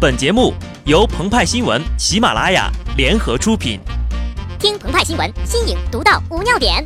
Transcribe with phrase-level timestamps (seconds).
[0.00, 0.54] 本节目
[0.86, 3.78] 由澎湃新闻、喜马拉雅联合出品。
[4.58, 6.82] 听澎湃新闻，新颖独到，无尿点。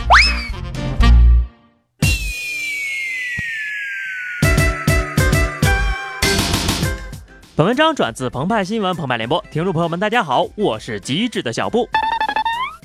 [7.54, 11.89] 本文章转自澎湃新闻澎湃联播，听众朋友们，大家好，我是机智的小布。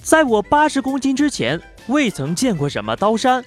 [0.03, 3.43] 在我八十公斤之前，未曾见过什么刀山，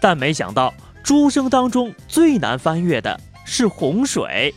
[0.00, 0.72] 但没想到
[1.02, 4.54] 猪生当中最难翻越的是洪水。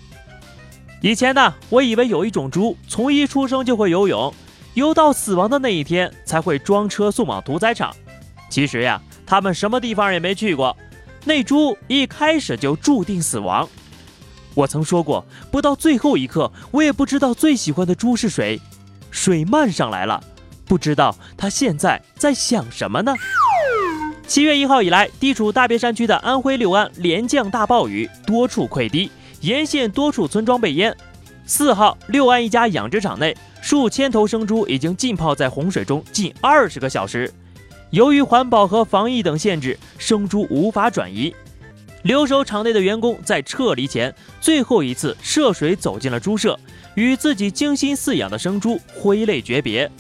[1.04, 4.34] 以前呢，我以为有一种猪从一出生就会游泳，
[4.73, 7.94] 游到死亡的那一天才会装车送往屠宰场。
[8.49, 10.77] 其实呀，他们什么地方也没去过，
[11.25, 13.67] 那猪一开始就注定死亡。
[14.53, 18.58] 我曾说过，不到最后一刻，我也不知道最喜欢的猪是谁。
[19.11, 20.23] 水漫上来了，
[20.66, 23.13] 不知道他现在在想什么呢？
[24.25, 29.11] 七月一号以来，地处大别山区的安徽六安连降大暴雨，多处溃堤。
[29.43, 30.95] 沿线多处村庄被淹。
[31.45, 37.30] 四号，六安一家养殖场内数千头生猪已经浸泡在洪水中近二十个小时。
[37.89, 41.35] 由于环保和防疫等限制，生猪无法转移。
[42.03, 46.57] 留守场内的员工在撤离前最后一次涉水走进了猪舍，
[46.95, 49.91] 与自己精心饲养的生猪挥泪诀别。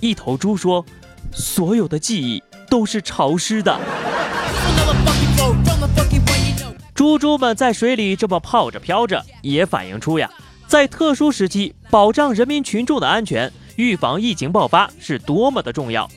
[0.00, 0.84] 一头猪说
[1.32, 3.74] ：“所有的记忆都是潮湿的。”
[7.02, 10.30] 猪猪们在水里这么泡着飘着，也反映出呀，
[10.68, 16.08] 在特殊时期保障人民群众的安全，预防疫情爆发是多么的重要。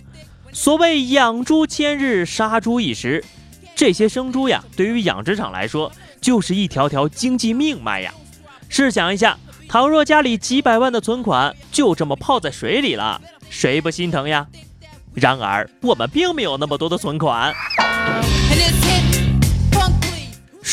[0.53, 3.25] 所谓养猪千日，杀猪一时，
[3.73, 5.91] 这些生猪呀，对于养殖场来说
[6.21, 8.13] 就是一条条经济命脉呀。
[8.69, 13.19] 试想一下，倘若家里几百万的存款就这么泡在水里了，
[13.49, 14.45] 谁不心疼呀？
[15.15, 17.51] 然而我们并没有那么多的存款。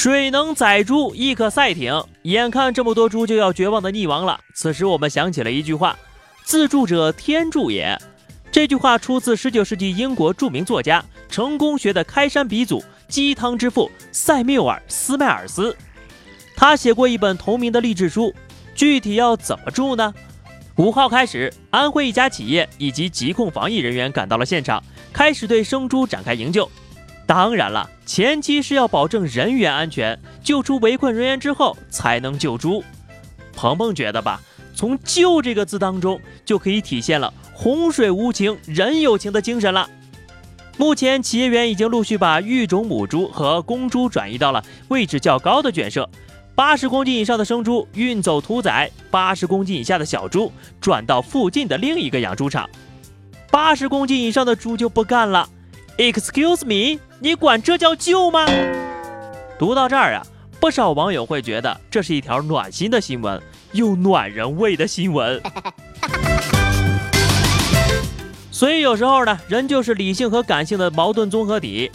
[0.03, 2.03] 水能载猪，亦可赛艇。
[2.23, 5.97] 眼看这么多猪就要绝望的溺亡了，此时我们想起了一句话
[6.43, 7.97] ：“自助者天助也。”
[8.51, 15.77] 这句话出自十九世纪英国著名作家、成功学的开山鼻祖、鸡汤之父塞缪尔·斯迈尔斯。
[16.57, 18.35] 他写过一本同名的励志书。
[18.75, 20.13] 具体要怎么助呢？
[20.79, 26.69] 五号开始，安徽一家企业以及疾控防疫人员赶到了现场，开始对生猪展开营救。
[27.35, 32.85] 当然了，前期是要保证人员安全，救出围困人员之后才能救猪。
[33.57, 34.43] 鹏鹏觉得吧，
[34.75, 39.89] 从“救”这个字当中就可以体现了洪水无情，人有情的精神了。
[40.77, 46.07] 目前，企业员已经陆续把育种母猪和公猪转移到了位置较高的圈舍，
[46.55, 52.69] 八十公斤以上的生猪运走屠宰，八十公斤以下的小猪转到附近的另一个养猪场。
[53.51, 55.49] 八十公斤以上的猪就不干了
[55.97, 57.01] ，Excuse me。
[57.21, 58.47] 你管这叫救吗？
[59.59, 60.27] 读到这儿啊，
[60.59, 63.41] 不少网友会觉得这是一条暖心的新闻，
[63.73, 65.41] 又暖人胃的新闻。
[68.51, 71.91] 所以有时候呢，人就是理性和感性的矛盾综合体。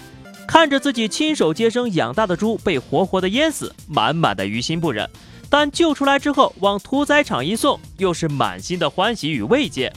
[0.48, 5.06] 看着自己亲手接生养大的猪被活活的淹死，满满的于心不忍；
[5.50, 9.92] 但救出来之后往屠宰场一送，又是满心的欢喜与慰藉。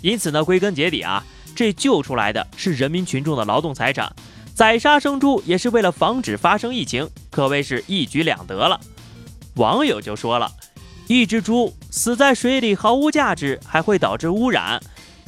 [0.00, 1.24] 因此呢，归根结底啊，
[1.54, 4.12] 这救出来的是人民群众的劳动财产。
[4.54, 8.78] 宰杀生猪也是为了防止发生疫情，可谓是一举两得了。
[9.54, 10.50] 网友就说了
[11.08, 14.80] ：“一只猪死在水里毫无价值，还会导致污染。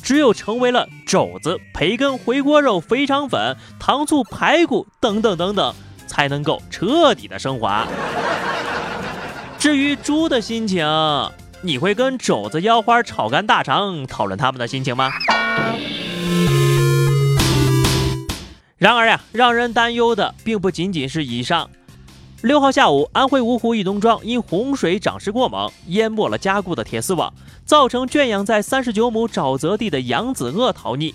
[0.02, 5.74] 只有成为了肘子、培根、回锅肉、肥肠粉、糖醋排骨等等等等，
[6.06, 7.86] 才能够彻底的升华。”
[9.58, 10.84] 至于猪的心情，
[11.62, 15.10] 你会跟肘子、腰花、炒肝、大肠讨论他们的心情吗？
[18.82, 21.70] 然而呀，让人担忧的并不仅仅是以上。
[22.42, 27.32] 六号下午，安徽芜湖一农庄因洪水涨势过猛，淹没了加固的铁丝网，
[27.64, 31.14] 造成圈养在三十九亩沼泽地的扬子鳄逃匿，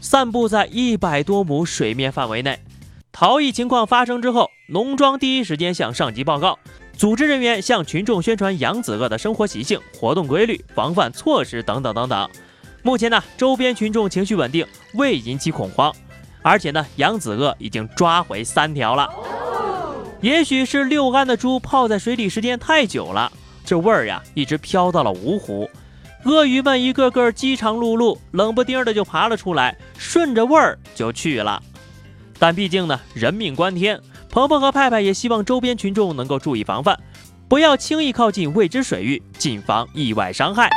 [0.00, 2.58] 散布在一百多亩水面范围内。
[3.12, 6.58] 逃逸情况发生之后，农庄第一时间向上级报告，
[6.96, 12.30] 组织人员向群众宣传扬子鳄的生活习性、活动规律、防范措施等等等等。
[12.82, 15.94] 目前呢，周边群众情绪稳定，未引起恐慌。
[16.46, 19.10] 而且呢，扬子鳄已经抓回三条了。
[20.20, 23.32] 也许是六安的猪泡在水里时间太久了，
[23.64, 25.68] 这味儿呀一直飘到了芜湖。
[26.24, 31.60] 鳄鱼们一个个饥肠辘辘，冷不丁的就爬了出来，顺着味儿就去了。
[32.38, 34.00] 但毕竟呢，人命关天，
[34.30, 36.96] 鹏鹏和派派也希望周边群众能够注意防范，
[37.48, 40.70] 不要轻易靠近未知水域，谨防意外伤害。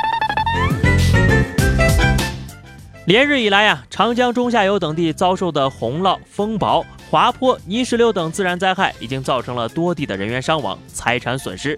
[3.10, 11.76] 连日以来呀，长江中下游等地遭受的洪涝、风雹、滑坡、泥石流等自然灾害，已经造成了多地的人员伤亡、财产损失。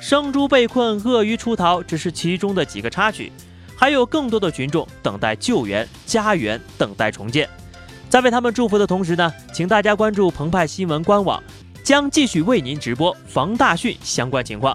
[0.00, 3.30] 生猪被困、鳄鱼出逃只是其中的几个插曲，
[3.76, 7.46] 还有更多的群众等待救援，家园等待重建。
[8.08, 11.42] 在为他们祝福的同时呢，请大家关注澎湃新闻官网，
[11.84, 14.74] 将继续为您直播防大汛相关情况。